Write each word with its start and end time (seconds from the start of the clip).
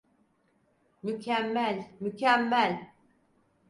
Mükemmel, 1.03 1.91
mükemmel. 1.99 2.93